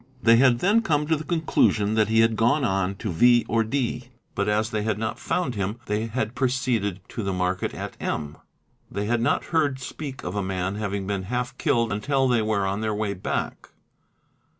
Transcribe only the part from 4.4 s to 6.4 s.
as they had not found him they i had